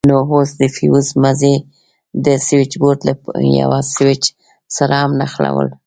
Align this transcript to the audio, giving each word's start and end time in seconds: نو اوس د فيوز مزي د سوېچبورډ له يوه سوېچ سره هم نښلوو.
نو 0.09 0.17
اوس 0.33 0.49
د 0.61 0.63
فيوز 0.75 1.07
مزي 1.23 1.55
د 2.25 2.27
سوېچبورډ 2.47 2.99
له 3.07 3.13
يوه 3.61 3.79
سوېچ 3.93 4.23
سره 4.75 4.95
هم 5.01 5.11
نښلوو. 5.19 5.65